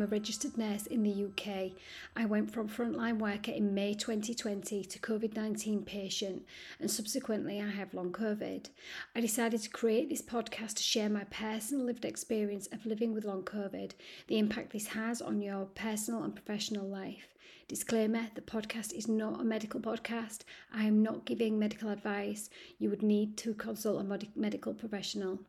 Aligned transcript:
I'm 0.00 0.06
a 0.06 0.08
registered 0.08 0.56
nurse 0.56 0.86
in 0.86 1.02
the 1.02 1.26
UK. 1.26 1.72
I 2.16 2.24
went 2.24 2.50
from 2.50 2.70
frontline 2.70 3.18
worker 3.18 3.50
in 3.50 3.74
May 3.74 3.92
2020 3.92 4.82
to 4.82 4.98
COVID 4.98 5.36
19 5.36 5.82
patient, 5.82 6.46
and 6.80 6.90
subsequently, 6.90 7.60
I 7.60 7.68
have 7.68 7.92
long 7.92 8.10
COVID. 8.10 8.70
I 9.14 9.20
decided 9.20 9.60
to 9.60 9.68
create 9.68 10.08
this 10.08 10.22
podcast 10.22 10.76
to 10.76 10.82
share 10.82 11.10
my 11.10 11.24
personal 11.24 11.84
lived 11.84 12.06
experience 12.06 12.66
of 12.72 12.86
living 12.86 13.12
with 13.12 13.26
long 13.26 13.42
COVID, 13.42 13.90
the 14.26 14.38
impact 14.38 14.72
this 14.72 14.86
has 14.86 15.20
on 15.20 15.42
your 15.42 15.66
personal 15.66 16.22
and 16.22 16.34
professional 16.34 16.88
life. 16.88 17.34
Disclaimer 17.68 18.28
the 18.34 18.40
podcast 18.40 18.94
is 18.94 19.06
not 19.06 19.42
a 19.42 19.44
medical 19.44 19.80
podcast. 19.80 20.44
I 20.72 20.84
am 20.84 21.02
not 21.02 21.26
giving 21.26 21.58
medical 21.58 21.90
advice. 21.90 22.48
You 22.78 22.88
would 22.88 23.02
need 23.02 23.36
to 23.36 23.52
consult 23.52 24.00
a 24.00 24.28
medical 24.34 24.72
professional. 24.72 25.40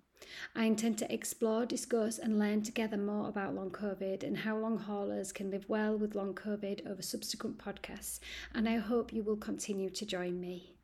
I 0.56 0.66
intend 0.66 0.98
to 1.00 1.14
explore, 1.14 1.66
discuss, 1.66 2.18
and 2.18 2.40
learn 2.40 2.64
together 2.64 2.98
more 2.98 3.30
about 3.30 3.56
long 3.56 3.72
COVID 3.72 4.24
and 4.24 4.38
how 4.38 4.58
long 4.58 4.78
haulers 4.78 5.32
can 5.32 5.52
live 5.52 5.66
well 5.68 5.98
with 5.98 6.16
long 6.16 6.34
COVID 6.34 6.90
over 6.90 7.02
subsequent 7.02 7.58
podcasts. 7.58 8.20
And 8.54 8.68
I 8.68 8.78
hope 8.78 9.14
you 9.14 9.24
will 9.24 9.38
continue 9.38 9.90
to 9.90 10.06
join 10.06 10.40
me. 10.40 10.76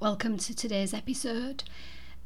Welcome 0.00 0.38
to 0.38 0.54
today's 0.54 0.94
episode. 0.94 1.64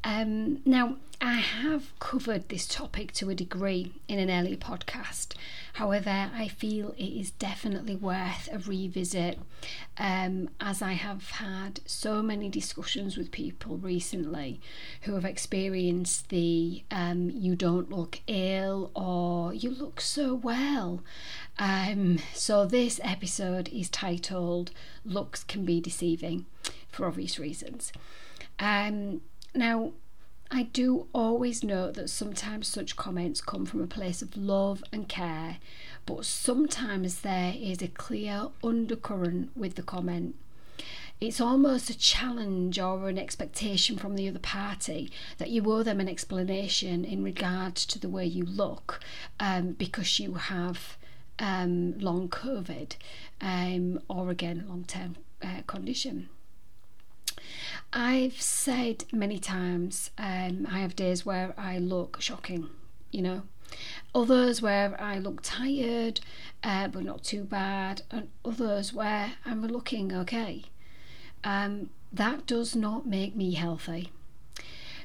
Um, 0.03 0.61
now, 0.65 0.97
I 1.21 1.35
have 1.35 1.97
covered 1.99 2.49
this 2.49 2.67
topic 2.67 3.13
to 3.13 3.29
a 3.29 3.35
degree 3.35 3.93
in 4.09 4.19
an 4.19 4.29
earlier 4.29 4.57
podcast. 4.57 5.35
However, 5.73 6.29
I 6.35 6.49
feel 6.49 6.93
it 6.97 7.05
is 7.17 7.31
definitely 7.31 7.95
worth 7.95 8.49
a 8.51 8.57
revisit 8.57 9.39
um, 9.97 10.49
as 10.59 10.81
I 10.81 10.93
have 10.93 11.29
had 11.29 11.79
so 11.85 12.21
many 12.21 12.49
discussions 12.49 13.15
with 13.15 13.31
people 13.31 13.77
recently 13.77 14.59
who 15.03 15.15
have 15.15 15.23
experienced 15.23 16.27
the 16.27 16.83
um, 16.91 17.29
you 17.29 17.55
don't 17.55 17.89
look 17.89 18.19
ill 18.27 18.91
or 18.93 19.53
you 19.53 19.69
look 19.69 20.01
so 20.01 20.33
well. 20.33 21.01
Um, 21.57 22.19
so, 22.33 22.65
this 22.65 22.99
episode 23.01 23.69
is 23.69 23.89
titled 23.89 24.71
Looks 25.05 25.45
Can 25.45 25.63
Be 25.63 25.79
Deceiving 25.79 26.47
for 26.89 27.05
obvious 27.05 27.39
reasons. 27.39 27.93
Um, 28.59 29.21
now, 29.53 29.91
I 30.51 30.63
do 30.63 31.07
always 31.13 31.63
note 31.63 31.95
that 31.95 32.09
sometimes 32.09 32.67
such 32.67 32.95
comments 32.95 33.41
come 33.41 33.65
from 33.65 33.81
a 33.81 33.87
place 33.87 34.21
of 34.21 34.37
love 34.37 34.83
and 34.91 35.09
care, 35.09 35.57
but 36.05 36.25
sometimes 36.25 37.21
there 37.21 37.53
is 37.57 37.81
a 37.81 37.87
clear 37.87 38.49
undercurrent 38.63 39.49
with 39.55 39.75
the 39.75 39.81
comment. 39.81 40.35
It's 41.19 41.41
almost 41.41 41.89
a 41.89 41.97
challenge 41.97 42.77
or 42.77 43.07
an 43.07 43.17
expectation 43.17 43.97
from 43.97 44.15
the 44.15 44.27
other 44.27 44.39
party 44.39 45.11
that 45.37 45.49
you 45.49 45.63
owe 45.71 45.81
them 45.81 45.99
an 45.99 46.09
explanation 46.09 47.05
in 47.05 47.23
regard 47.23 47.75
to 47.75 47.97
the 47.97 48.09
way 48.09 48.25
you 48.25 48.43
look 48.43 48.99
um, 49.39 49.71
because 49.71 50.19
you 50.19 50.33
have 50.33 50.97
um, 51.39 51.97
long 51.97 52.27
COVID 52.29 52.95
um, 53.41 54.01
or 54.09 54.29
again 54.29 54.65
long 54.67 54.83
term 54.83 55.15
uh, 55.41 55.61
condition. 55.65 56.29
I've 57.95 58.41
said 58.41 59.05
many 59.11 59.37
times 59.37 60.09
um, 60.17 60.67
I 60.69 60.79
have 60.79 60.95
days 60.95 61.27
where 61.27 61.53
I 61.57 61.77
look 61.77 62.19
shocking, 62.19 62.71
you 63.11 63.21
know, 63.21 63.43
others 64.15 64.63
where 64.63 64.99
I 64.99 65.19
look 65.19 65.41
tired 65.43 66.19
uh, 66.63 66.87
but 66.87 67.03
not 67.03 67.23
too 67.23 67.43
bad, 67.43 68.01
and 68.09 68.29
others 68.43 68.93
where 68.93 69.33
I'm 69.45 69.65
looking 69.67 70.11
okay. 70.11 70.63
Um, 71.43 71.91
that 72.11 72.47
does 72.47 72.75
not 72.75 73.05
make 73.05 73.35
me 73.35 73.53
healthy. 73.53 74.11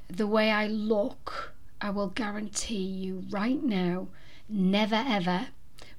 The 0.09 0.27
way 0.27 0.51
I 0.51 0.67
look, 0.67 1.53
I 1.83 1.91
will 1.91 2.09
guarantee 2.09 2.77
you 2.77 3.25
right 3.29 3.63
now, 3.63 4.09
never 4.49 5.05
ever 5.07 5.49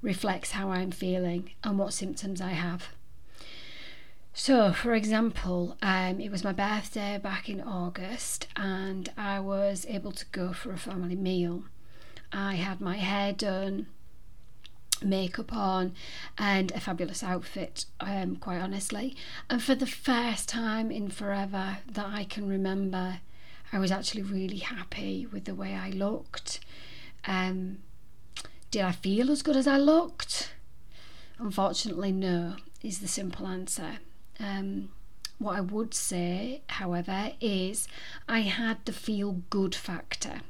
reflects 0.02 0.52
how 0.52 0.70
I'm 0.72 0.90
feeling 0.90 1.50
and 1.62 1.78
what 1.78 1.92
symptoms 1.92 2.40
I 2.40 2.50
have. 2.50 2.88
So, 4.32 4.72
for 4.72 4.94
example, 4.94 5.76
um, 5.82 6.20
it 6.20 6.30
was 6.30 6.44
my 6.44 6.52
birthday 6.52 7.18
back 7.18 7.48
in 7.48 7.60
August, 7.60 8.46
and 8.56 9.10
I 9.16 9.40
was 9.40 9.84
able 9.88 10.12
to 10.12 10.24
go 10.32 10.52
for 10.52 10.72
a 10.72 10.78
family 10.78 11.16
meal. 11.16 11.64
I 12.32 12.54
had 12.54 12.80
my 12.80 12.96
hair 12.96 13.32
done, 13.32 13.86
makeup 15.02 15.52
on, 15.52 15.94
and 16.38 16.70
a 16.72 16.80
fabulous 16.80 17.22
outfit, 17.22 17.86
um, 17.98 18.36
quite 18.36 18.60
honestly. 18.60 19.16
And 19.50 19.62
for 19.62 19.74
the 19.74 19.86
first 19.86 20.48
time 20.48 20.90
in 20.90 21.10
forever 21.10 21.78
that 21.90 22.06
I 22.06 22.24
can 22.24 22.48
remember, 22.48 23.18
I 23.72 23.78
was 23.78 23.90
actually 23.90 24.22
really 24.22 24.58
happy 24.58 25.26
with 25.26 25.44
the 25.44 25.54
way 25.54 25.74
I 25.74 25.90
looked. 25.90 26.60
Um, 27.26 27.78
did 28.70 28.82
I 28.82 28.92
feel 28.92 29.30
as 29.30 29.42
good 29.42 29.56
as 29.56 29.66
I 29.66 29.76
looked? 29.76 30.52
Unfortunately, 31.38 32.12
no, 32.12 32.56
is 32.82 33.00
the 33.00 33.08
simple 33.08 33.46
answer. 33.46 33.98
Um, 34.40 34.90
what 35.38 35.56
I 35.56 35.60
would 35.60 35.94
say, 35.94 36.62
however, 36.68 37.32
is 37.40 37.88
I 38.28 38.40
had 38.40 38.84
the 38.84 38.92
feel 38.92 39.42
good 39.48 39.74
factor. 39.74 40.40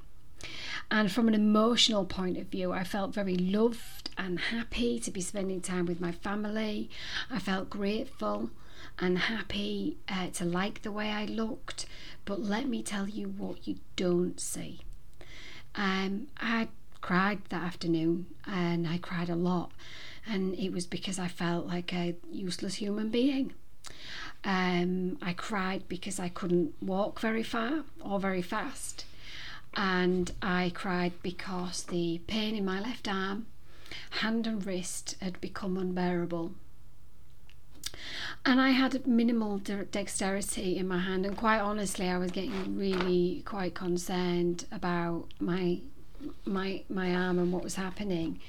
And 0.90 1.12
from 1.12 1.28
an 1.28 1.34
emotional 1.34 2.04
point 2.04 2.38
of 2.38 2.48
view, 2.48 2.72
I 2.72 2.82
felt 2.82 3.14
very 3.14 3.36
loved 3.36 4.10
and 4.18 4.40
happy 4.40 4.98
to 5.00 5.10
be 5.10 5.20
spending 5.20 5.60
time 5.60 5.86
with 5.86 6.00
my 6.00 6.12
family. 6.12 6.90
I 7.30 7.38
felt 7.38 7.70
grateful 7.70 8.50
and 8.98 9.18
happy 9.18 9.96
uh, 10.08 10.28
to 10.34 10.44
like 10.44 10.82
the 10.82 10.92
way 10.92 11.10
I 11.10 11.24
looked. 11.26 11.86
But 12.24 12.40
let 12.40 12.66
me 12.68 12.82
tell 12.82 13.08
you 13.08 13.28
what 13.28 13.66
you 13.68 13.76
don't 13.96 14.40
see. 14.40 14.80
Um, 15.74 16.28
I 16.38 16.68
cried 17.00 17.42
that 17.50 17.62
afternoon 17.62 18.26
and 18.46 18.88
I 18.88 18.98
cried 18.98 19.30
a 19.30 19.36
lot. 19.36 19.70
And 20.26 20.54
it 20.54 20.72
was 20.72 20.86
because 20.86 21.18
I 21.18 21.28
felt 21.28 21.66
like 21.66 21.92
a 21.92 22.16
useless 22.30 22.74
human 22.74 23.08
being. 23.08 23.54
Um, 24.44 25.18
I 25.20 25.32
cried 25.34 25.88
because 25.88 26.18
I 26.18 26.28
couldn't 26.28 26.74
walk 26.82 27.20
very 27.20 27.42
far 27.42 27.84
or 28.00 28.18
very 28.18 28.42
fast. 28.42 29.04
And 29.74 30.32
I 30.42 30.72
cried 30.74 31.12
because 31.22 31.84
the 31.84 32.20
pain 32.26 32.56
in 32.56 32.64
my 32.64 32.80
left 32.80 33.06
arm, 33.06 33.46
hand, 34.10 34.46
and 34.46 34.64
wrist 34.64 35.16
had 35.20 35.40
become 35.40 35.76
unbearable. 35.76 36.52
And 38.44 38.60
I 38.60 38.70
had 38.70 39.06
minimal 39.06 39.58
dexterity 39.58 40.78
in 40.78 40.88
my 40.88 40.98
hand, 40.98 41.26
and 41.26 41.36
quite 41.36 41.60
honestly, 41.60 42.08
I 42.08 42.16
was 42.16 42.30
getting 42.30 42.78
really 42.78 43.42
quite 43.44 43.74
concerned 43.74 44.64
about 44.72 45.26
my 45.38 45.80
my 46.44 46.82
my 46.88 47.14
arm 47.14 47.38
and 47.38 47.52
what 47.52 47.62
was 47.62 47.74
happening, 47.74 48.40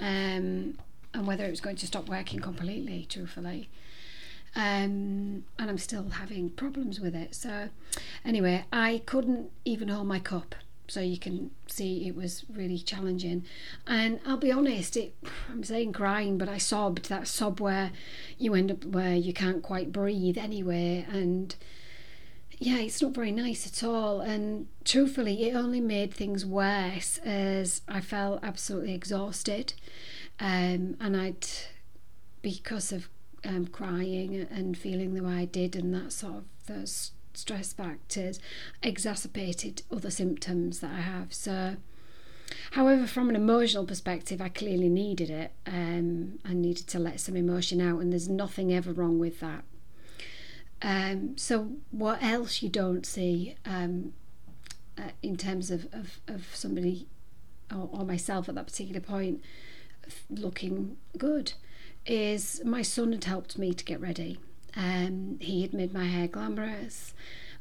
um, 0.00 0.78
and 1.12 1.26
whether 1.26 1.44
it 1.44 1.50
was 1.50 1.60
going 1.60 1.76
to 1.76 1.86
stop 1.86 2.08
working 2.08 2.40
completely. 2.40 3.06
Truthfully, 3.08 3.68
um, 4.56 5.44
and 5.58 5.70
I'm 5.70 5.78
still 5.78 6.10
having 6.10 6.50
problems 6.50 7.00
with 7.00 7.14
it. 7.14 7.34
So, 7.34 7.70
anyway, 8.24 8.64
I 8.72 9.02
couldn't 9.06 9.50
even 9.64 9.88
hold 9.88 10.06
my 10.06 10.20
cup. 10.20 10.54
So 10.86 11.00
you 11.00 11.18
can 11.18 11.50
see 11.66 12.06
it 12.06 12.14
was 12.14 12.44
really 12.48 12.78
challenging. 12.78 13.44
And 13.86 14.20
I'll 14.26 14.36
be 14.36 14.52
honest, 14.52 14.96
it, 14.96 15.14
I'm 15.50 15.64
saying 15.64 15.92
crying, 15.94 16.36
but 16.36 16.48
I 16.48 16.58
sobbed. 16.58 17.08
That 17.08 17.26
sob 17.26 17.58
where 17.58 17.90
you 18.38 18.54
end 18.54 18.70
up 18.70 18.84
where 18.84 19.14
you 19.14 19.32
can't 19.32 19.62
quite 19.62 19.92
breathe 19.92 20.36
anyway. 20.36 21.06
And 21.10 21.56
yeah, 22.58 22.76
it's 22.76 23.00
not 23.00 23.12
very 23.12 23.32
nice 23.32 23.66
at 23.66 23.82
all. 23.82 24.20
And 24.20 24.66
truthfully, 24.84 25.48
it 25.48 25.56
only 25.56 25.80
made 25.80 26.12
things 26.12 26.44
worse 26.44 27.18
as 27.24 27.80
I 27.88 28.00
felt 28.00 28.44
absolutely 28.44 28.92
exhausted. 28.92 29.72
Um, 30.38 30.96
and 31.00 31.16
I'd, 31.16 31.46
because 32.42 32.92
of 32.92 33.08
um, 33.44 33.66
crying 33.66 34.46
and 34.50 34.76
feeling 34.76 35.14
the 35.14 35.22
way 35.22 35.34
I 35.34 35.44
did, 35.44 35.76
and 35.76 35.94
that 35.94 36.12
sort 36.12 36.36
of 36.36 36.44
those 36.66 37.12
stress 37.34 37.72
factors 37.72 38.38
exacerbated 38.82 39.82
other 39.90 40.10
symptoms 40.10 40.80
that 40.80 40.92
I 40.92 41.00
have. 41.00 41.34
So, 41.34 41.76
however, 42.72 43.06
from 43.06 43.28
an 43.28 43.36
emotional 43.36 43.84
perspective, 43.84 44.40
I 44.40 44.48
clearly 44.48 44.88
needed 44.88 45.30
it. 45.30 45.52
Um, 45.66 46.38
I 46.44 46.54
needed 46.54 46.86
to 46.88 46.98
let 46.98 47.20
some 47.20 47.36
emotion 47.36 47.80
out, 47.80 48.00
and 48.00 48.12
there's 48.12 48.28
nothing 48.28 48.72
ever 48.72 48.92
wrong 48.92 49.18
with 49.18 49.40
that. 49.40 49.64
Um, 50.82 51.36
so, 51.36 51.72
what 51.90 52.22
else 52.22 52.62
you 52.62 52.68
don't 52.68 53.06
see 53.06 53.56
um, 53.64 54.12
uh, 54.98 55.10
in 55.22 55.36
terms 55.36 55.70
of, 55.70 55.88
of, 55.92 56.20
of 56.28 56.54
somebody 56.54 57.08
or, 57.74 57.88
or 57.92 58.04
myself 58.04 58.48
at 58.48 58.54
that 58.54 58.66
particular 58.66 59.00
point 59.00 59.42
looking 60.28 60.96
good? 61.16 61.54
Is 62.06 62.60
my 62.64 62.82
son 62.82 63.12
had 63.12 63.24
helped 63.24 63.58
me 63.58 63.72
to 63.72 63.84
get 63.84 64.00
ready. 64.00 64.38
Um, 64.76 65.38
he 65.40 65.62
had 65.62 65.72
made 65.72 65.92
my 65.92 66.04
hair 66.04 66.28
glamorous. 66.28 67.14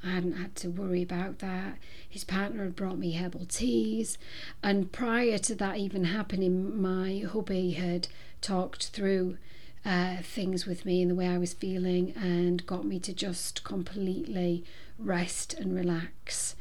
I 0.03 0.11
hadn't 0.11 0.33
had 0.33 0.55
to 0.57 0.69
worry 0.69 1.01
about 1.01 1.39
that. 1.39 1.77
His 2.09 2.23
partner 2.23 2.65
had 2.65 2.75
brought 2.75 2.97
me 2.97 3.13
herbal 3.13 3.45
teas, 3.45 4.17
and 4.61 4.91
prior 4.91 5.37
to 5.37 5.55
that 5.55 5.77
even 5.77 6.05
happening, 6.05 6.81
my 6.81 7.23
hubby 7.31 7.71
had 7.71 8.09
talked 8.41 8.87
through 8.87 9.37
uh, 9.85 10.17
things 10.21 10.65
with 10.65 10.85
me 10.85 11.01
and 11.01 11.11
the 11.11 11.15
way 11.15 11.27
I 11.27 11.37
was 11.37 11.53
feeling 11.53 12.13
and 12.15 12.65
got 12.65 12.85
me 12.85 12.99
to 12.99 13.13
just 13.13 13.63
completely 13.63 14.63
rest 14.97 15.53
and 15.53 15.75
relax 15.75 16.55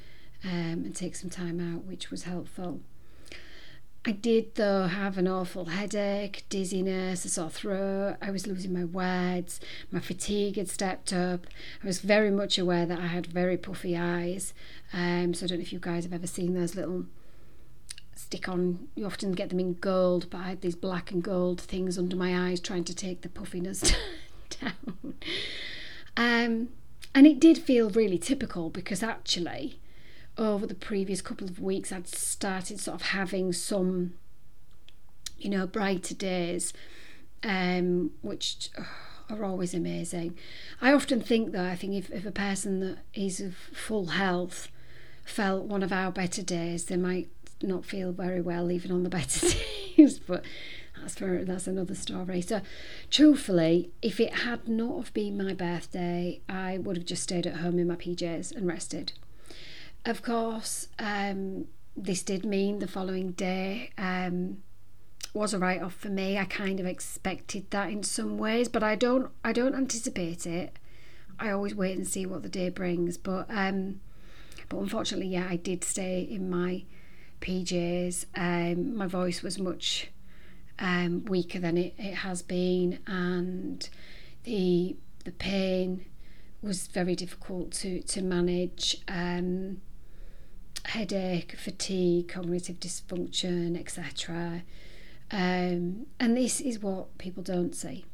um, 0.45 0.85
and 0.85 0.95
take 0.95 1.17
some 1.17 1.31
time 1.31 1.61
out, 1.61 1.85
which 1.85 2.11
was 2.11 2.25
helpful. 2.25 2.81
I 4.05 4.11
did, 4.11 4.57
though, 4.57 4.89
have 4.89 5.17
an 5.17 5.29
awful 5.29 5.67
headache, 5.67 6.45
dizziness, 6.49 7.25
a 7.25 7.29
sore 7.29 7.51
throat. 7.51 8.17
I 8.21 8.33
was 8.33 8.49
losing 8.49 8.73
my 8.73 8.85
words. 8.85 9.61
My 9.93 10.01
fatigue 10.01 10.57
had 10.57 10.69
stepped 10.69 11.13
up. 11.13 11.47
I 11.83 11.87
was 11.87 12.01
very 12.01 12.31
much 12.33 12.59
aware 12.59 12.85
that 12.85 12.99
I 12.99 13.07
had 13.07 13.27
very 13.27 13.57
puffy 13.57 13.97
eyes. 13.97 14.55
Um, 14.93 15.35
so 15.35 15.45
I 15.45 15.49
don't 15.49 15.59
know 15.59 15.63
if 15.63 15.73
you 15.73 15.79
guys 15.79 16.03
have 16.03 16.13
ever 16.13 16.27
seen 16.27 16.55
those 16.55 16.75
little 16.75 17.05
stick 18.17 18.49
on. 18.49 18.89
You 18.97 19.07
often 19.07 19.33
get 19.33 19.51
them 19.51 19.61
in 19.61 19.75
gold, 19.75 20.27
but 20.31 20.39
I 20.39 20.49
had 20.49 20.63
these 20.63 20.75
black 20.75 21.13
and 21.13 21.23
gold 21.23 21.61
things 21.61 21.97
under 21.97 22.17
my 22.17 22.49
eyes 22.49 22.59
trying 22.59 22.85
to 22.85 22.95
take 22.95 23.21
the 23.21 23.29
puffiness 23.29 23.95
down. 24.61 25.15
Um, 26.17 26.71
and 27.15 27.27
it 27.27 27.39
did 27.39 27.59
feel 27.59 27.89
really 27.89 28.19
typical 28.19 28.69
because 28.69 29.03
actually 29.03 29.79
over 30.39 30.67
the 30.67 30.75
previous 30.75 31.21
couple 31.21 31.47
of 31.47 31.61
weeks, 31.61 31.93
I'd 31.93 32.09
started 32.09 32.81
sort 32.81 32.97
of 33.01 33.09
having 33.09 33.53
some, 33.53 34.15
you 35.39 35.51
know, 35.51 35.67
brighter 35.67 36.15
days, 36.15 36.73
um, 37.43 38.13
which 38.23 38.71
are 39.31 39.45
always 39.45 39.75
amazing. 39.75 40.37
I 40.81 40.93
often 40.93 41.21
think, 41.21 41.53
though, 41.53 41.65
I 41.65 41.77
think 41.77 41.95
if, 41.95 42.11
if 42.11 42.25
a 42.27 42.33
person 42.33 42.81
that 42.81 42.99
is 43.15 43.41
of 43.41 43.55
full 43.55 44.07
health 44.07 44.69
felt 45.25 45.65
one 45.65 45.83
of 45.83 45.93
our 45.93 46.11
better 46.11 46.43
days, 46.43 46.85
they 46.87 46.97
might 46.97 47.29
not 47.63 47.85
feel 47.85 48.13
very 48.13 48.41
well 48.41 48.71
even 48.71 48.91
on 48.91 49.03
the 49.03 49.09
better 49.09 49.47
days. 49.97 50.19
but 50.19 50.45
that's 51.01 51.15
for 51.17 51.45
that's 51.45 51.67
another 51.67 51.95
story. 51.95 52.41
So, 52.41 52.61
truthfully, 53.11 53.91
if 54.03 54.21
it 54.21 54.35
had 54.41 54.69
not 54.69 54.97
have 54.97 55.15
been 55.15 55.37
my 55.37 55.53
birthday, 55.53 56.41
I 56.49 56.79
would 56.79 56.97
have 56.97 57.07
just 57.07 57.25
stayed 57.25 57.47
at 57.47 57.57
home 57.57 57.79
in 57.79 57.89
my 57.89 57.97
PJs 57.97 58.55
and 58.55 58.67
rested. 58.67 59.13
Of 60.05 60.23
course, 60.23 60.89
um, 60.99 61.67
this 61.97 62.23
did 62.23 62.45
mean 62.45 62.81
the 62.81 62.89
following 62.89 63.33
day 63.33 63.91
um, 63.97 64.63
was 65.33 65.55
a 65.55 65.59
write 65.59 65.81
off 65.81 65.95
for 65.95 66.09
me. 66.09 66.39
I 66.39 66.45
kind 66.45 66.81
of 66.81 66.87
expected 66.87 67.71
that 67.71 67.91
in 67.91 68.03
some 68.03 68.37
ways, 68.37 68.69
but 68.69 68.83
I 68.83 68.97
don't. 68.97 69.31
I 69.45 69.53
don't 69.53 69.75
anticipate 69.77 70.47
it. 70.47 70.77
I 71.39 71.51
always 71.51 71.75
wait 71.75 71.97
and 71.97 72.07
see 72.07 72.27
what 72.27 72.43
the 72.43 72.49
day 72.49 72.69
brings. 72.69 73.17
But 73.17 73.47
um, 73.49 74.01
but 74.69 74.79
unfortunately, 74.79 75.29
yeah, 75.29 75.47
I 75.49 75.57
did 75.57 75.85
stay 75.85 76.23
in 76.23 76.51
my 76.51 76.85
PJs. 77.41 78.27
Um, 78.35 78.97
my 78.97 79.07
voice 79.07 79.43
was 79.43 79.59
much 79.59 80.09
um, 80.81 81.25
weaker 81.27 81.61
than 81.61 81.79
it, 81.79 81.95
it 81.97 82.15
has 82.15 82.43
been, 82.43 82.99
and 83.07 83.89
the 84.43 84.97
the 85.25 85.33
pain 85.33 86.07
was 86.61 86.89
very 86.89 87.15
difficult 87.15 87.71
to 87.73 88.03
to 88.03 88.21
manage. 88.21 88.97
Um, 89.07 89.81
headache, 90.85 91.57
fatigue, 91.57 92.29
cognitive 92.29 92.81
dysfunction, 92.81 93.79
etc. 93.79 94.63
Um, 95.31 96.07
and 96.21 96.37
this 96.37 96.61
is 96.61 96.81
what 96.81 97.17
people 97.19 97.43
don't 97.43 97.75
see 97.75 98.05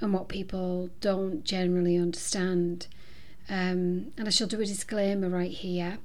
and 0.00 0.12
what 0.12 0.28
people 0.28 0.90
don't 1.00 1.44
generally 1.44 1.96
understand. 1.96 2.86
Um, 3.48 4.12
and 4.16 4.26
I 4.26 4.30
shall 4.30 4.46
do 4.46 4.60
a 4.60 4.66
disclaimer 4.66 5.28
right 5.28 5.50
here. 5.50 5.98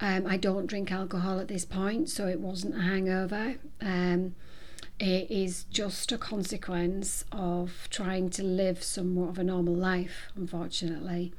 Um, 0.00 0.26
I 0.26 0.36
don't 0.36 0.66
drink 0.66 0.90
alcohol 0.90 1.38
at 1.40 1.48
this 1.48 1.64
point, 1.64 2.08
so 2.08 2.26
it 2.26 2.40
wasn't 2.40 2.76
a 2.76 2.82
hangover. 2.82 3.56
Um, 3.80 4.34
it 4.98 5.30
is 5.30 5.64
just 5.64 6.12
a 6.12 6.18
consequence 6.18 7.24
of 7.32 7.88
trying 7.90 8.30
to 8.30 8.42
live 8.42 8.82
somewhat 8.82 9.30
of 9.30 9.38
a 9.38 9.44
normal 9.44 9.74
life, 9.74 10.28
unfortunately, 10.36 11.32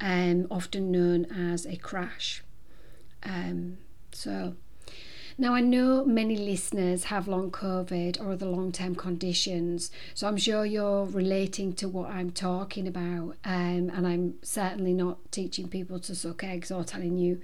um, 0.00 0.46
often 0.50 0.90
known 0.90 1.24
as 1.26 1.66
a 1.66 1.76
crash. 1.76 2.42
Um, 3.22 3.78
so 4.12 4.54
now 5.40 5.54
I 5.54 5.60
know 5.60 6.04
many 6.04 6.36
listeners 6.36 7.04
have 7.04 7.28
long 7.28 7.52
COVID 7.52 8.20
or 8.20 8.32
other 8.32 8.46
long 8.46 8.72
term 8.72 8.96
conditions, 8.96 9.90
so 10.12 10.26
I'm 10.26 10.36
sure 10.36 10.66
you're 10.66 11.04
relating 11.04 11.72
to 11.74 11.88
what 11.88 12.10
I'm 12.10 12.32
talking 12.32 12.88
about. 12.88 13.36
Um, 13.44 13.90
and 13.94 14.04
I'm 14.04 14.34
certainly 14.42 14.92
not 14.92 15.30
teaching 15.30 15.68
people 15.68 16.00
to 16.00 16.14
suck 16.16 16.42
eggs 16.42 16.72
or 16.72 16.82
telling 16.82 17.18
you 17.18 17.40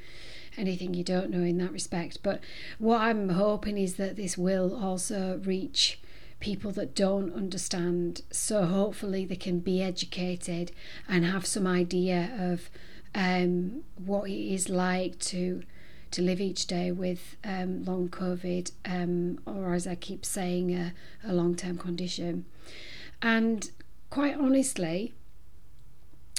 anything 0.57 0.95
you 0.95 1.05
don't 1.05 1.31
know 1.31 1.43
in 1.43 1.59
that 1.59 1.73
respect. 1.73 2.19
But 2.25 2.41
what 2.79 3.01
I'm 3.01 3.29
hoping 3.29 3.79
is 3.79 3.95
that 3.95 4.17
this 4.17 4.37
will 4.37 4.75
also 4.75 5.41
reach 5.45 6.01
people 6.41 6.73
that 6.73 6.97
don't 6.97 7.33
understand, 7.33 8.23
so 8.33 8.65
hopefully 8.67 9.25
they 9.25 9.37
can 9.37 9.61
be 9.61 9.81
educated 9.81 10.73
and 11.09 11.25
have 11.25 11.47
some 11.47 11.67
idea 11.67 12.37
of 12.39 12.69
um, 13.15 13.83
what 13.97 14.29
it 14.29 14.55
is 14.55 14.69
like 14.69 15.19
to 15.21 15.63
to 16.11 16.23
live 16.23 16.41
each 16.41 16.69
day 16.69 16.93
with 16.93 17.37
um, 17.43 17.85
long 17.85 18.09
COVID, 18.09 18.71
um, 18.85 19.41
or 19.47 19.75
as 19.75 19.85
I 19.85 19.97
keep 19.97 20.25
saying, 20.25 20.73
a, 20.73 20.93
a 21.25 21.33
long 21.33 21.57
term 21.57 21.77
condition. 21.77 22.45
And 23.21 23.69
quite 24.11 24.37
honestly, 24.37 25.13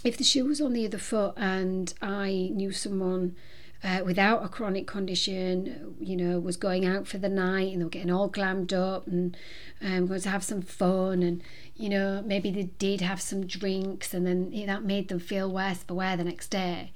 if 0.06 0.18
the 0.18 0.24
shoe 0.24 0.46
was 0.46 0.62
on 0.62 0.72
the 0.74 0.86
other 0.86 0.98
foot 0.98 1.34
and 1.36 1.94
I 2.02 2.50
knew 2.54 2.72
someone 2.72 3.36
uh, 3.84 4.02
without 4.06 4.46
a 4.46 4.48
chronic 4.48 4.88
condition, 4.88 5.96
you 6.00 6.16
know, 6.16 6.40
was 6.40 6.56
going 6.56 6.86
out 6.86 7.06
for 7.06 7.18
the 7.18 7.30
night 7.30 7.74
and 7.74 7.82
they 7.82 7.84
were 7.84 7.90
getting 7.90 8.12
all 8.12 8.30
glammed 8.30 8.72
up 8.72 9.08
and 9.08 9.36
um, 9.82 10.08
going 10.08 10.22
to 10.22 10.30
have 10.30 10.44
some 10.44 10.62
fun 10.62 11.22
and, 11.22 11.44
you 11.76 11.90
know, 11.90 12.24
maybe 12.26 12.52
they 12.52 12.64
did 12.64 13.02
have 13.02 13.22
some 13.22 13.46
drinks 13.46 14.14
and 14.14 14.26
then 14.26 14.52
you 14.52 14.66
know, 14.66 14.74
that 14.74 14.84
made 14.84 15.10
them 15.10 15.20
feel 15.20 15.52
worse 15.52 15.84
for 15.84 15.94
wear 15.94 16.16
the 16.16 16.24
next 16.24 16.48
day. 16.48 16.92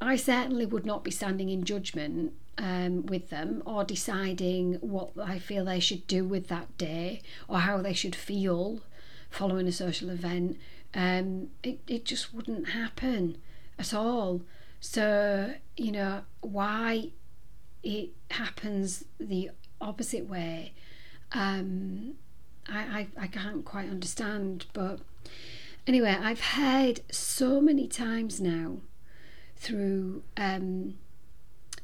I 0.00 0.16
certainly 0.16 0.66
would 0.66 0.84
not 0.84 1.04
be 1.04 1.10
standing 1.10 1.48
in 1.48 1.64
judgment 1.64 2.32
um, 2.58 3.06
with 3.06 3.30
them 3.30 3.62
or 3.64 3.84
deciding 3.84 4.74
what 4.74 5.10
I 5.22 5.38
feel 5.38 5.64
they 5.64 5.80
should 5.80 6.06
do 6.06 6.24
with 6.24 6.48
that 6.48 6.76
day 6.76 7.22
or 7.48 7.60
how 7.60 7.80
they 7.80 7.92
should 7.92 8.14
feel 8.14 8.80
following 9.30 9.66
a 9.66 9.72
social 9.72 10.10
event. 10.10 10.58
Um, 10.94 11.48
it, 11.62 11.80
it 11.86 12.04
just 12.04 12.34
wouldn't 12.34 12.70
happen 12.70 13.38
at 13.78 13.94
all. 13.94 14.42
So, 14.80 15.54
you 15.76 15.92
know, 15.92 16.22
why 16.40 17.10
it 17.82 18.10
happens 18.30 19.04
the 19.18 19.50
opposite 19.80 20.26
way, 20.26 20.74
um, 21.32 22.14
I, 22.68 23.08
I, 23.18 23.22
I 23.24 23.26
can't 23.26 23.64
quite 23.64 23.90
understand. 23.90 24.66
But 24.72 25.00
anyway, 25.86 26.16
I've 26.20 26.40
heard 26.40 27.00
so 27.10 27.60
many 27.60 27.86
times 27.86 28.40
now 28.40 28.78
through 29.56 30.22
um, 30.36 30.94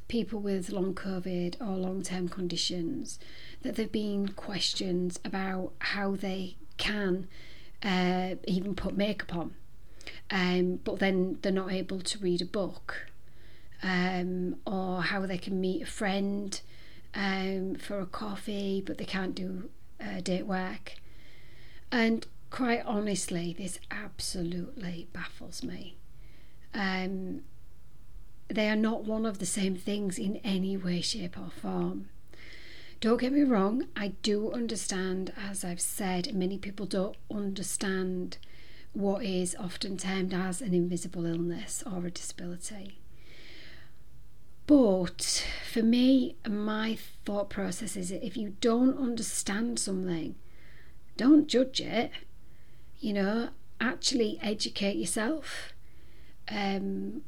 people 0.09 0.39
with 0.39 0.69
long 0.69 0.93
COVID 0.93 1.61
or 1.61 1.77
long 1.77 2.01
term 2.01 2.27
conditions 2.27 3.19
that 3.61 3.75
there 3.75 3.85
have 3.85 3.91
been 3.91 4.29
questions 4.29 5.19
about 5.23 5.71
how 5.79 6.15
they 6.15 6.57
can 6.77 7.27
uh, 7.83 8.35
even 8.45 8.75
put 8.75 8.97
makeup 8.97 9.33
on, 9.33 9.53
um, 10.31 10.79
but 10.83 10.99
then 10.99 11.37
they're 11.41 11.51
not 11.51 11.71
able 11.71 12.01
to 12.01 12.19
read 12.19 12.41
a 12.41 12.45
book, 12.45 13.07
um, 13.83 14.57
or 14.65 15.01
how 15.01 15.25
they 15.25 15.37
can 15.37 15.61
meet 15.61 15.83
a 15.83 15.85
friend 15.85 16.59
um, 17.13 17.75
for 17.75 17.99
a 17.99 18.05
coffee, 18.05 18.83
but 18.85 18.97
they 18.97 19.05
can't 19.05 19.35
do 19.35 19.69
uh, 20.01 20.21
date 20.21 20.45
work. 20.45 20.95
And 21.91 22.25
quite 22.49 22.83
honestly, 22.85 23.55
this 23.57 23.79
absolutely 23.91 25.07
baffles 25.13 25.63
me. 25.63 25.97
Um, 26.73 27.41
they 28.47 28.69
are 28.69 28.75
not 28.75 29.03
one 29.05 29.25
of 29.25 29.39
the 29.39 29.45
same 29.45 29.75
things 29.75 30.17
in 30.17 30.37
any 30.37 30.75
way, 30.75 31.01
shape, 31.01 31.37
or 31.37 31.51
form. 31.51 32.09
Don't 32.99 33.21
get 33.21 33.31
me 33.31 33.43
wrong, 33.43 33.87
I 33.95 34.09
do 34.23 34.51
understand, 34.51 35.31
as 35.37 35.63
I've 35.63 35.79
said, 35.79 36.33
many 36.33 36.57
people 36.57 36.85
don't 36.85 37.15
understand 37.31 38.37
what 38.91 39.23
is 39.23 39.55
often 39.57 39.95
termed 39.95 40.33
as 40.33 40.61
an 40.61 40.73
invisible 40.73 41.25
illness 41.25 41.81
or 41.85 42.05
a 42.05 42.11
disability. 42.11 42.99
But 44.69 45.47
for 45.71 45.81
me, 45.81 46.35
my 46.47 46.95
thought 47.25 47.49
process 47.49 47.95
is 47.95 48.11
if 48.11 48.37
you 48.37 48.53
don't 48.61 48.99
understand 48.99 49.79
something, 49.79 50.35
don't 51.17 51.47
judge 51.47 51.81
it. 51.81 52.11
You 52.99 53.13
know, 53.13 53.49
actually 53.81 54.37
educate 54.43 54.97
yourself. 54.97 55.73
Um, 56.51 57.23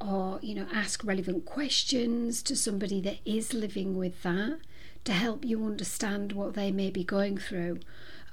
or 0.00 0.40
you 0.42 0.54
know 0.54 0.66
ask 0.72 1.04
relevant 1.04 1.44
questions 1.44 2.42
to 2.42 2.56
somebody 2.56 3.02
that 3.02 3.18
is 3.26 3.52
living 3.52 3.96
with 3.96 4.22
that 4.22 4.58
to 5.04 5.12
help 5.12 5.44
you 5.44 5.64
understand 5.64 6.32
what 6.32 6.54
they 6.54 6.72
may 6.72 6.90
be 6.90 7.04
going 7.04 7.36
through 7.36 7.78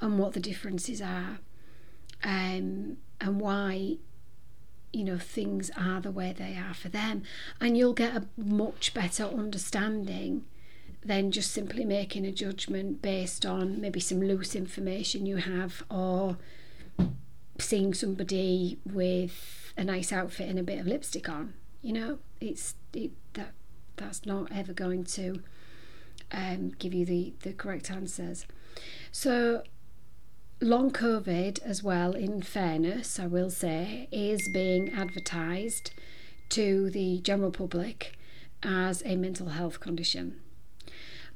and 0.01 0.17
what 0.17 0.33
the 0.33 0.39
differences 0.39 1.01
are 1.01 1.39
um, 2.23 2.97
and 3.21 3.39
why 3.39 3.97
you 4.91 5.03
know 5.03 5.17
things 5.17 5.69
are 5.77 6.01
the 6.01 6.11
way 6.11 6.33
they 6.37 6.55
are 6.55 6.73
for 6.73 6.89
them 6.89 7.23
and 7.61 7.77
you'll 7.77 7.93
get 7.93 8.15
a 8.15 8.25
much 8.37 8.93
better 8.93 9.23
understanding 9.23 10.43
than 11.03 11.31
just 11.31 11.51
simply 11.51 11.85
making 11.85 12.25
a 12.25 12.31
judgment 12.31 13.01
based 13.01 13.45
on 13.45 13.79
maybe 13.79 13.99
some 13.99 14.21
loose 14.21 14.55
information 14.55 15.25
you 15.25 15.37
have 15.37 15.83
or 15.89 16.37
seeing 17.57 17.93
somebody 17.93 18.79
with 18.85 19.73
a 19.77 19.83
nice 19.83 20.11
outfit 20.11 20.49
and 20.49 20.59
a 20.59 20.63
bit 20.63 20.79
of 20.79 20.87
lipstick 20.87 21.29
on. 21.29 21.53
You 21.81 21.93
know, 21.93 22.19
it's 22.41 22.75
it, 22.93 23.11
that 23.33 23.53
that's 23.95 24.25
not 24.25 24.51
ever 24.51 24.73
going 24.73 25.05
to 25.05 25.41
um, 26.31 26.71
give 26.79 26.93
you 26.93 27.05
the, 27.05 27.33
the 27.41 27.53
correct 27.53 27.89
answers. 27.89 28.45
So, 29.11 29.63
long 30.61 30.91
COVID, 30.91 31.61
as 31.63 31.83
well, 31.83 32.11
in 32.13 32.41
fairness, 32.41 33.19
I 33.19 33.27
will 33.27 33.49
say, 33.49 34.07
is 34.11 34.49
being 34.53 34.91
advertised 34.91 35.91
to 36.49 36.89
the 36.89 37.19
general 37.19 37.51
public 37.51 38.17
as 38.61 39.01
a 39.05 39.15
mental 39.15 39.49
health 39.49 39.79
condition. 39.79 40.39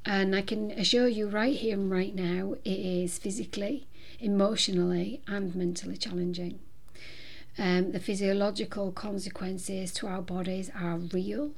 And 0.04 0.36
I 0.36 0.42
can 0.42 0.70
assure 0.72 1.08
you 1.08 1.28
right 1.28 1.56
here 1.56 1.74
and 1.74 1.90
right 1.90 2.14
now, 2.14 2.56
it 2.64 2.78
is 2.78 3.18
physically, 3.18 3.86
emotionally, 4.20 5.22
and 5.26 5.54
mentally 5.54 5.96
challenging. 5.96 6.58
Um, 7.56 7.92
the 7.92 8.00
physiological 8.00 8.92
consequences 8.92 9.92
to 9.94 10.06
our 10.06 10.20
bodies 10.20 10.70
are 10.78 10.98
real 10.98 11.52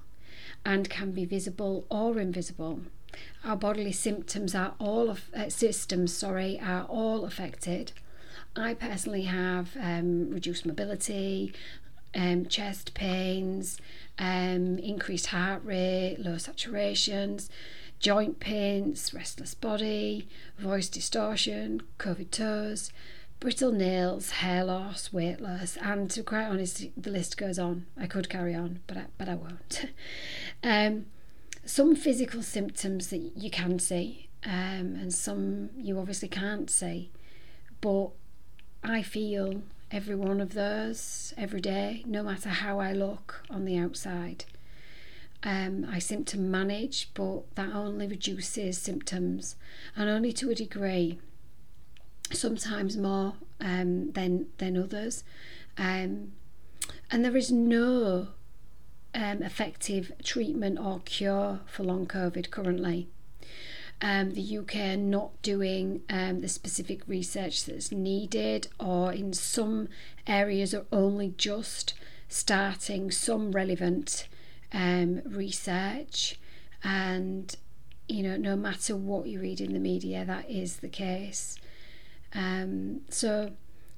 and 0.64 0.88
can 0.88 1.10
be 1.10 1.24
visible 1.24 1.86
or 1.90 2.20
invisible. 2.20 2.82
Our 3.44 3.56
bodily 3.56 3.92
symptoms 3.92 4.54
are 4.54 4.74
all 4.78 5.10
of, 5.10 5.30
uh, 5.34 5.48
systems, 5.48 6.12
sorry, 6.12 6.60
are 6.60 6.84
all 6.84 7.24
affected. 7.24 7.92
I 8.54 8.74
personally 8.74 9.24
have 9.24 9.76
um, 9.80 10.30
reduced 10.30 10.64
mobility, 10.64 11.52
um, 12.14 12.46
chest 12.46 12.94
pains, 12.94 13.78
um, 14.18 14.78
increased 14.78 15.26
heart 15.26 15.62
rate, 15.64 16.16
low 16.18 16.36
saturations, 16.36 17.48
joint 17.98 18.40
pains, 18.40 19.12
restless 19.12 19.54
body, 19.54 20.28
voice 20.58 20.88
distortion, 20.88 21.82
COVID 21.98 22.30
toes, 22.30 22.92
brittle 23.40 23.72
nails, 23.72 24.30
hair 24.30 24.64
loss, 24.64 25.12
weight 25.12 25.40
loss, 25.40 25.76
and 25.76 26.10
to 26.10 26.20
be 26.20 26.24
quite 26.24 26.46
honest, 26.46 26.84
the 26.96 27.10
list 27.10 27.36
goes 27.36 27.58
on. 27.58 27.86
I 27.98 28.06
could 28.06 28.28
carry 28.28 28.54
on, 28.54 28.80
but 28.86 28.96
I, 28.96 29.04
but 29.18 29.28
I 29.28 29.34
won't. 29.34 29.86
um, 30.64 31.06
some 31.66 31.96
physical 31.96 32.42
symptoms 32.42 33.08
that 33.08 33.32
you 33.36 33.50
can 33.50 33.78
see, 33.78 34.28
um, 34.44 34.96
and 35.00 35.12
some 35.12 35.70
you 35.76 35.98
obviously 35.98 36.28
can't 36.28 36.70
see, 36.70 37.10
but 37.80 38.10
I 38.82 39.02
feel 39.02 39.62
every 39.90 40.14
one 40.14 40.40
of 40.40 40.54
those 40.54 41.34
every 41.36 41.60
day, 41.60 42.04
no 42.06 42.22
matter 42.22 42.48
how 42.48 42.78
I 42.78 42.92
look 42.92 43.44
on 43.50 43.64
the 43.64 43.76
outside. 43.76 44.44
Um, 45.42 45.86
I 45.90 45.98
symptom 45.98 46.50
manage, 46.50 47.10
but 47.14 47.54
that 47.56 47.72
only 47.74 48.06
reduces 48.06 48.78
symptoms 48.78 49.56
and 49.94 50.08
only 50.08 50.32
to 50.34 50.50
a 50.50 50.54
degree, 50.54 51.20
sometimes 52.32 52.96
more 52.96 53.34
um, 53.60 54.12
than, 54.12 54.46
than 54.58 54.76
others. 54.76 55.22
Um, 55.78 56.32
and 57.10 57.24
there 57.24 57.36
is 57.36 57.52
no 57.52 58.28
um, 59.16 59.42
effective 59.42 60.12
treatment 60.22 60.78
or 60.78 61.00
cure 61.00 61.60
for 61.66 61.82
long 61.82 62.06
COVID 62.06 62.50
currently 62.50 63.08
um, 64.02 64.34
the 64.34 64.58
UK 64.58 64.76
are 64.76 64.96
not 64.96 65.40
doing 65.42 66.02
um, 66.10 66.42
the 66.42 66.48
specific 66.48 67.02
research 67.06 67.64
that's 67.64 67.90
needed, 67.90 68.68
or 68.78 69.12
in 69.12 69.32
some 69.32 69.88
areas 70.26 70.74
are 70.74 70.84
only 70.92 71.34
just 71.38 71.94
starting 72.28 73.10
some 73.10 73.52
relevant 73.52 74.28
um, 74.72 75.22
research. 75.24 76.38
And 76.84 77.56
you 78.06 78.22
know, 78.22 78.36
no 78.36 78.54
matter 78.54 78.94
what 78.94 79.26
you 79.26 79.40
read 79.40 79.60
in 79.60 79.72
the 79.72 79.80
media, 79.80 80.24
that 80.26 80.48
is 80.48 80.76
the 80.76 80.88
case. 80.88 81.56
Um, 82.34 83.00
so, 83.08 83.52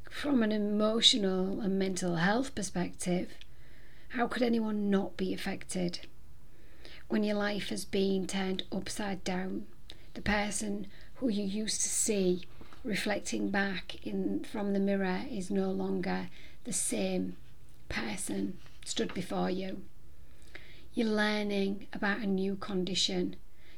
from 0.09 0.45
an 0.45 0.53
emotional 0.53 1.61
and 1.61 1.77
mental 1.77 2.17
health 2.17 2.55
perspective, 2.55 3.31
how 4.11 4.27
could 4.27 4.43
anyone 4.43 4.91
not 4.91 5.17
be 5.17 5.33
affected 5.35 6.01
when 7.09 7.25
your 7.25 7.37
life 7.37 7.69
has 7.69 7.85
been 7.85 8.27
turned 8.27 8.65
upside 8.73 9.25
down? 9.25 9.67
the 10.19 10.23
person 10.23 10.85
who 11.17 11.29
you 11.29 11.45
used 11.45 11.81
to 11.81 11.89
see 11.89 12.43
reflecting 12.83 13.51
back 13.51 14.05
in 14.05 14.43
from 14.43 14.73
the 14.73 14.81
mirror 14.81 15.23
is 15.31 15.49
no 15.49 15.71
longer 15.71 16.29
the 16.65 16.73
same 16.73 17.37
person 17.89 18.59
stood 18.85 19.15
before 19.15 19.49
you. 19.49 19.81
You're 20.93 21.07
learning 21.07 21.87
about 21.93 22.19
a 22.19 22.27
new 22.27 22.57
condition, 22.57 23.37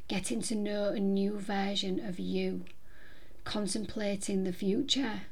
getting 0.08 0.40
to 0.40 0.54
know 0.54 0.88
a 0.88 0.99
new 0.99 1.38
version 1.38 2.00
of 2.00 2.18
you, 2.18 2.64
contemplating 3.44 4.44
the 4.44 4.52
future, 4.54 5.22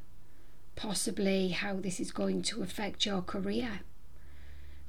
possibly 0.76 1.48
how 1.48 1.76
this 1.76 2.00
is 2.00 2.10
going 2.10 2.42
to 2.42 2.62
affect 2.62 3.06
your 3.06 3.22
career. 3.22 3.80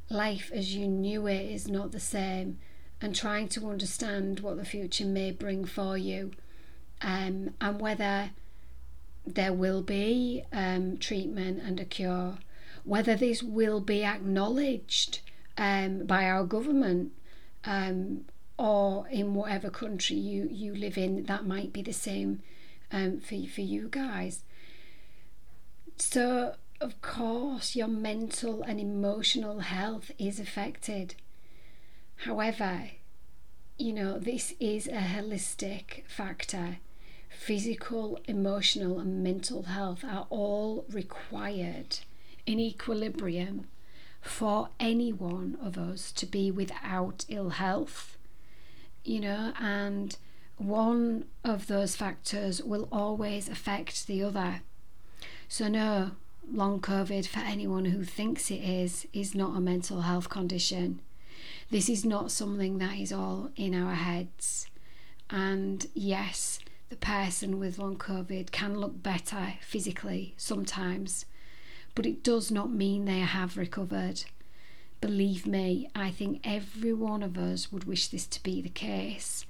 Life 0.09 0.51
as 0.53 0.75
you 0.75 0.87
knew 0.87 1.27
it 1.27 1.51
is 1.51 1.67
not 1.67 1.91
the 1.91 1.99
same 1.99 2.57
and 3.01 3.15
trying 3.15 3.47
to 3.49 3.69
understand 3.69 4.39
what 4.39 4.57
the 4.57 4.65
future 4.65 5.05
may 5.05 5.31
bring 5.31 5.65
for 5.65 5.97
you 5.97 6.31
um, 7.01 7.53
and 7.61 7.79
whether 7.79 8.31
there 9.25 9.53
will 9.53 9.81
be 9.81 10.43
um, 10.51 10.97
treatment 10.97 11.61
and 11.63 11.79
a 11.79 11.85
cure, 11.85 12.39
whether 12.83 13.15
this 13.15 13.43
will 13.43 13.79
be 13.79 14.03
acknowledged 14.03 15.19
um, 15.57 16.05
by 16.05 16.25
our 16.25 16.43
government 16.43 17.11
um, 17.65 18.25
or 18.57 19.07
in 19.09 19.33
whatever 19.33 19.69
country 19.69 20.15
you, 20.17 20.47
you 20.51 20.73
live 20.73 20.97
in, 20.97 21.23
that 21.25 21.45
might 21.45 21.71
be 21.71 21.81
the 21.81 21.93
same 21.93 22.41
um, 22.91 23.19
for, 23.19 23.35
for 23.47 23.61
you 23.61 23.87
guys. 23.89 24.43
So, 25.97 26.55
of 26.81 27.01
course, 27.01 27.75
your 27.75 27.87
mental 27.87 28.63
and 28.63 28.79
emotional 28.79 29.59
health 29.59 30.11
is 30.17 30.39
affected. 30.39 31.15
However, 32.17 32.91
you 33.77 33.93
know, 33.93 34.17
this 34.17 34.53
is 34.59 34.87
a 34.87 35.01
holistic 35.15 36.05
factor. 36.07 36.77
Physical, 37.29 38.19
emotional, 38.27 38.99
and 38.99 39.23
mental 39.23 39.63
health 39.63 40.03
are 40.03 40.27
all 40.29 40.85
required 40.89 41.99
in 42.45 42.59
equilibrium 42.59 43.67
for 44.21 44.69
any 44.79 45.13
one 45.13 45.57
of 45.61 45.77
us 45.77 46.11
to 46.13 46.25
be 46.25 46.51
without 46.51 47.25
ill 47.29 47.49
health, 47.51 48.17
you 49.03 49.19
know, 49.19 49.53
and 49.59 50.17
one 50.57 51.25
of 51.43 51.67
those 51.67 51.95
factors 51.95 52.61
will 52.61 52.89
always 52.91 53.47
affect 53.47 54.07
the 54.07 54.21
other. 54.21 54.61
So, 55.47 55.69
no, 55.69 56.11
long 56.53 56.79
COVID 56.79 57.27
for 57.27 57.39
anyone 57.39 57.85
who 57.85 58.03
thinks 58.03 58.49
it 58.51 58.61
is, 58.61 59.07
is 59.13 59.35
not 59.35 59.55
a 59.55 59.61
mental 59.61 60.01
health 60.01 60.29
condition. 60.29 61.01
This 61.69 61.89
is 61.89 62.03
not 62.03 62.31
something 62.31 62.77
that 62.79 62.97
is 62.97 63.11
all 63.11 63.51
in 63.55 63.75
our 63.75 63.93
heads. 63.93 64.67
And 65.29 65.85
yes, 65.93 66.59
the 66.89 66.95
person 66.95 67.59
with 67.59 67.77
long 67.77 67.97
COVID 67.97 68.51
can 68.51 68.79
look 68.79 69.03
better 69.03 69.53
physically 69.61 70.33
sometimes, 70.37 71.25
but 71.93 72.05
it 72.05 72.23
does 72.23 72.49
not 72.49 72.71
mean 72.71 73.05
they 73.05 73.19
have 73.19 73.57
recovered. 73.57 74.23
Believe 75.01 75.45
me, 75.45 75.89
I 75.95 76.09
think 76.09 76.41
every 76.43 76.93
one 76.93 77.23
of 77.23 77.37
us 77.37 77.71
would 77.71 77.83
wish 77.83 78.07
this 78.07 78.25
to 78.27 78.43
be 78.43 78.61
the 78.61 78.69
case. 78.69 79.45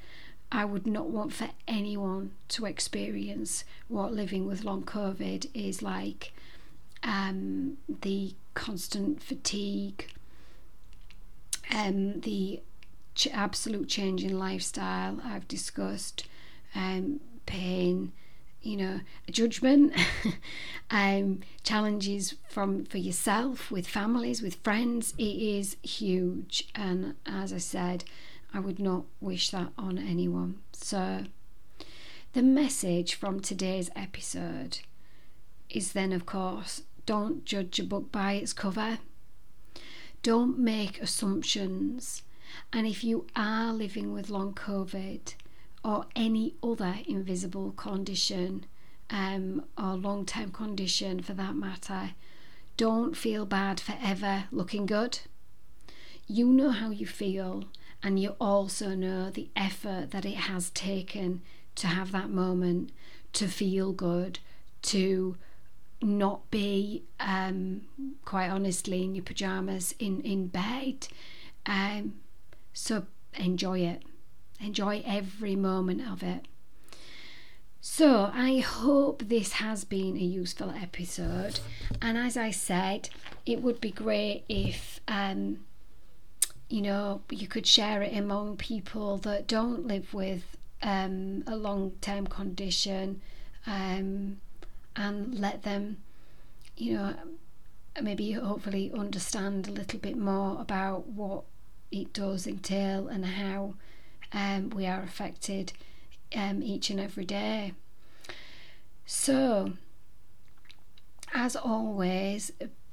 I 0.52 0.66
would 0.66 0.86
not 0.86 1.10
want 1.10 1.32
for 1.32 1.50
anyone 1.68 2.32
to 2.50 2.66
experience 2.66 3.64
what 3.88 4.14
living 4.14 4.46
with 4.46 4.64
long 4.64 4.84
COVID 4.84 5.50
is 5.54 5.82
like. 5.82 6.34
Um, 7.04 7.78
the 7.88 8.36
constant 8.54 9.24
fatigue, 9.24 10.08
um, 11.74 12.20
the 12.22 12.62
ch- 13.16 13.28
absolute 13.32 13.88
change 13.88 14.24
in 14.24 14.38
lifestyle 14.38 15.20
I've 15.24 15.48
discussed, 15.48 16.26
um, 16.76 17.22
pain, 17.46 18.12
you 18.62 18.78
know, 18.78 19.00
judgment, 19.32 19.94
um, 20.92 21.40
challenges 21.64 22.36
from 22.50 22.86
for 22.86 22.98
yourself, 22.98 23.72
with 23.72 23.88
families, 23.88 24.42
with 24.42 24.56
friends. 24.56 25.14
It 25.18 25.24
is 25.24 25.78
huge, 25.82 26.68
and 26.76 27.16
as 27.26 27.54
I 27.54 27.58
said, 27.58 28.04
I 28.54 28.60
would 28.60 28.80
not 28.80 29.06
wish 29.22 29.52
that 29.52 29.70
on 29.78 29.98
anyone. 29.98 30.60
So, 30.74 31.24
the 32.34 32.42
message 32.42 33.16
from 33.16 33.40
today's 33.40 33.90
episode 33.96 34.80
is 35.70 35.94
then, 35.94 36.12
of 36.12 36.26
course, 36.26 36.84
don't 37.10 37.44
judge 37.44 37.80
a 37.80 37.84
book 37.84 38.12
by 38.12 38.34
its 38.34 38.54
cover. 38.54 39.00
Don't 40.22 40.60
make 40.60 41.02
assumptions. 41.02 42.22
And 42.72 42.86
if 42.86 43.04
you 43.04 43.26
are 43.36 43.74
living 43.74 44.14
with 44.14 44.30
long 44.30 44.54
COVID 44.54 45.34
or 45.84 46.06
any 46.16 46.54
other 46.62 46.98
invisible 47.08 47.72
condition 47.72 48.68
um, 49.10 49.66
or 49.76 49.96
long 49.96 50.24
term 50.24 50.52
condition 50.52 51.24
for 51.24 51.34
that 51.34 51.56
matter, 51.56 52.12
don't 52.78 53.18
feel 53.18 53.44
bad 53.44 53.80
for 53.80 53.96
ever 54.00 54.44
looking 54.52 54.86
good. 54.86 55.18
You 56.28 56.46
know 56.46 56.70
how 56.70 56.92
you 56.92 57.08
feel, 57.08 57.64
and 58.04 58.20
you 58.20 58.36
also 58.40 58.90
know 58.90 59.32
the 59.32 59.50
effort 59.56 60.12
that 60.12 60.26
it 60.26 60.42
has 60.52 60.70
taken 60.70 61.42
to 61.74 61.88
have 61.88 62.12
that 62.12 62.30
moment, 62.30 62.92
to 63.34 63.48
feel 63.48 63.94
good, 63.94 64.38
to 64.84 65.38
not 66.02 66.50
be 66.50 67.04
um, 67.20 67.82
quite 68.26 68.50
honestly 68.50 69.04
in 69.04 69.16
your 69.16 69.24
pajamas 69.24 69.94
in 70.00 70.22
in 70.22 70.48
bed 70.48 71.08
um, 71.66 72.16
So 72.74 73.06
enjoy 73.36 73.80
it. 73.80 74.04
Enjoy 74.60 75.04
every 75.06 75.56
moment 75.56 76.02
of 76.10 76.24
it. 76.24 76.46
So, 77.82 78.30
I 78.34 78.58
hope 78.60 79.24
this 79.28 79.54
has 79.54 79.86
been 79.86 80.18
a 80.18 80.20
useful 80.20 80.72
episode. 80.72 81.62
And 82.02 82.18
as 82.18 82.36
I 82.36 82.52
said, 82.52 83.10
it 83.46 83.62
would 83.62 83.80
be 83.80 83.92
great 83.92 84.44
if, 84.50 85.00
um, 85.08 85.60
you 86.68 86.82
know, 86.82 87.22
you 87.30 87.48
could 87.48 87.66
share 87.66 88.02
it 88.02 88.16
among 88.16 88.58
people 88.58 89.18
that 89.20 89.48
don't 89.48 89.88
live 89.88 90.14
with 90.14 90.58
um, 90.84 91.44
a 91.48 91.56
long 91.56 91.92
term 92.02 92.28
condition 92.28 93.22
um, 93.66 94.42
and 95.00 95.40
let 95.40 95.64
them, 95.64 95.98
you 96.76 96.94
know, 96.94 97.16
maybe 98.02 98.34
hopefully 98.34 98.92
understand 98.96 99.68
a 99.68 99.72
little 99.72 100.00
bit 100.00 100.18
more 100.18 100.60
about 100.60 101.08
what 101.08 101.46
it 101.90 102.12
does 102.12 102.46
entail 102.46 103.08
and 103.08 103.26
how 103.26 103.76
um, 104.34 104.70
we 104.70 104.86
are 104.86 105.02
affected 105.02 105.72
um, 106.36 106.62
each 106.62 106.90
and 106.90 107.00
every 107.00 107.24
day. 107.24 107.74
So, 109.06 109.74
as 111.34 111.56
always, 111.56 112.52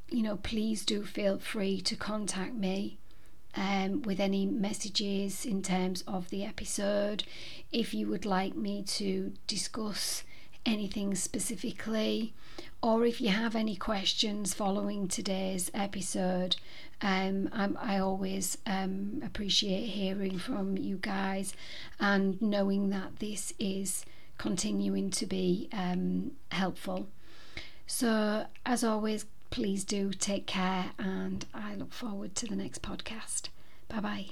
you 0.09 0.23
know, 0.23 0.37
please 0.37 0.85
do 0.85 1.05
feel 1.05 1.39
free 1.39 1.81
to 1.81 1.97
contact 1.97 2.55
me 2.55 2.99
um, 3.57 4.03
with 4.03 4.21
any 4.21 4.47
messages 4.47 5.45
in 5.45 5.61
terms 5.61 6.05
of 6.07 6.31
the 6.31 6.45
episode. 6.45 7.25
If 7.73 7.93
you 7.93 8.07
would 8.07 8.25
like 8.25 8.55
me 8.55 8.85
to 8.85 9.33
discuss 9.49 10.23
anything 10.67 11.15
specifically, 11.15 12.35
or 12.83 13.07
if 13.07 13.21
you 13.21 13.29
have 13.31 13.57
any 13.57 13.77
questions 13.77 14.53
following 14.53 15.09
today's 15.09 15.71
episode, 15.73 16.57
um, 17.03 17.49
i 17.53 17.99
always 17.99 18.59
um, 18.67 19.23
appreciate 19.25 19.87
hearing 19.87 20.39
from 20.39 20.79
you 20.79 20.97
guys 20.97 21.53
and 22.01 22.41
knowing 22.41 22.89
that 22.89 23.19
this 23.19 23.53
is 23.59 24.05
continuing 24.39 25.11
to 25.11 25.27
be 25.27 25.69
um, 25.73 26.33
helpful. 26.51 27.07
So, 27.87 28.47
as 28.65 28.83
always, 28.83 29.27
please 29.51 29.85
do 29.85 30.13
take 30.13 30.47
care, 30.47 30.91
and 30.99 31.45
I 31.55 31.75
look 31.77 31.93
forward 31.93 32.35
to 32.37 32.47
the 32.47 32.57
next 32.57 32.83
podcast. 32.83 33.49
Bye 33.89 34.01
bye. 34.01 34.27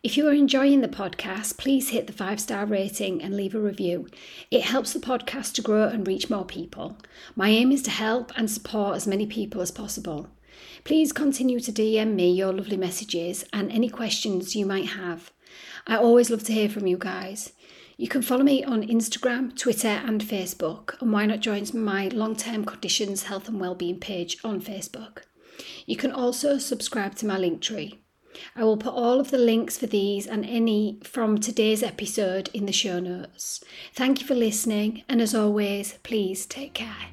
If 0.00 0.16
you 0.16 0.28
are 0.28 0.32
enjoying 0.32 0.80
the 0.80 0.88
podcast, 0.88 1.58
please 1.58 1.88
hit 1.88 2.06
the 2.06 2.12
five 2.12 2.38
star 2.38 2.64
rating 2.64 3.20
and 3.20 3.34
leave 3.34 3.52
a 3.52 3.58
review. 3.58 4.06
It 4.48 4.62
helps 4.62 4.92
the 4.92 5.00
podcast 5.00 5.54
to 5.54 5.62
grow 5.62 5.88
and 5.88 6.06
reach 6.06 6.30
more 6.30 6.44
people. 6.44 6.96
My 7.34 7.48
aim 7.48 7.72
is 7.72 7.82
to 7.82 7.90
help 7.90 8.30
and 8.36 8.48
support 8.48 8.94
as 8.94 9.08
many 9.08 9.26
people 9.26 9.60
as 9.60 9.72
possible. 9.72 10.28
Please 10.84 11.12
continue 11.12 11.58
to 11.58 11.72
DM 11.72 12.14
me 12.14 12.30
your 12.30 12.52
lovely 12.52 12.76
messages 12.76 13.44
and 13.52 13.72
any 13.72 13.88
questions 13.88 14.54
you 14.54 14.66
might 14.66 14.90
have. 14.90 15.32
I 15.84 15.96
always 15.96 16.30
love 16.30 16.44
to 16.44 16.52
hear 16.52 16.68
from 16.68 16.86
you 16.86 16.96
guys. 16.96 17.52
You 17.96 18.06
can 18.06 18.22
follow 18.22 18.44
me 18.44 18.62
on 18.62 18.86
Instagram, 18.86 19.58
Twitter, 19.58 19.88
and 19.88 20.20
Facebook, 20.20 20.94
and 21.02 21.12
why 21.12 21.26
not 21.26 21.40
join 21.40 21.66
my 21.74 22.06
long 22.06 22.36
term 22.36 22.64
conditions 22.64 23.24
health 23.24 23.48
and 23.48 23.60
wellbeing 23.60 23.98
page 23.98 24.38
on 24.44 24.62
Facebook. 24.62 25.22
You 25.86 25.96
can 25.96 26.12
also 26.12 26.58
subscribe 26.58 27.16
to 27.16 27.26
my 27.26 27.36
link 27.36 27.60
tree. 27.60 27.98
I 28.56 28.64
will 28.64 28.76
put 28.76 28.94
all 28.94 29.20
of 29.20 29.30
the 29.30 29.38
links 29.38 29.78
for 29.78 29.86
these 29.86 30.26
and 30.26 30.44
any 30.44 30.98
from 31.02 31.38
today's 31.38 31.82
episode 31.82 32.50
in 32.52 32.66
the 32.66 32.72
show 32.72 32.98
notes. 32.98 33.64
Thank 33.94 34.20
you 34.20 34.26
for 34.26 34.34
listening, 34.34 35.04
and 35.08 35.20
as 35.20 35.34
always, 35.34 35.98
please 36.02 36.46
take 36.46 36.74
care. 36.74 37.08